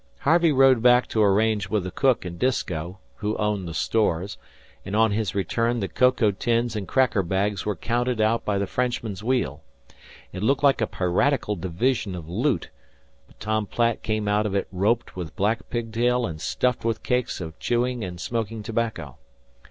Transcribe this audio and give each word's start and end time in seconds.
Harvey 0.21 0.51
rowed 0.51 0.81
back 0.81 1.05
to 1.05 1.21
arrange 1.21 1.69
with 1.69 1.83
the 1.83 1.91
cook 1.91 2.25
and 2.25 2.39
Disko, 2.39 2.97
who 3.17 3.37
owned 3.37 3.67
the 3.67 3.73
stores, 3.75 4.35
and 4.83 4.95
on 4.95 5.11
his 5.11 5.35
return 5.35 5.79
the 5.79 5.87
cocoa 5.87 6.31
tins 6.31 6.75
and 6.75 6.87
cracker 6.87 7.21
bags 7.21 7.67
were 7.67 7.75
counted 7.75 8.19
out 8.19 8.43
by 8.43 8.57
the 8.57 8.65
Frenchman's 8.65 9.23
wheel. 9.23 9.61
It 10.33 10.41
looked 10.41 10.63
like 10.63 10.81
a 10.81 10.87
piratical 10.87 11.55
division 11.55 12.15
of 12.15 12.27
loot; 12.27 12.71
but 13.27 13.39
Tom 13.39 13.67
Platt 13.67 14.01
came 14.01 14.27
out 14.27 14.47
of 14.47 14.55
it 14.55 14.67
roped 14.71 15.15
with 15.15 15.35
black 15.35 15.69
pigtail 15.69 16.25
and 16.25 16.41
stuffed 16.41 16.83
with 16.83 17.03
cakes 17.03 17.39
of 17.39 17.59
chewing 17.59 18.03
and 18.03 18.19
smoking 18.19 18.63
tobacco. 18.63 19.17